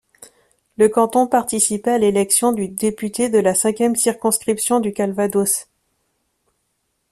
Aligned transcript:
Le 0.79 0.89
canton 0.89 1.27
participait 1.27 1.91
à 1.91 1.97
l'élection 1.99 2.53
du 2.53 2.69
député 2.69 3.29
de 3.29 3.37
la 3.37 3.53
cinquième 3.53 3.95
circonscription 3.95 4.79
du 4.79 4.93
Calvados. 4.93 5.67